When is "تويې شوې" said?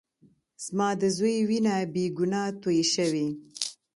2.61-3.27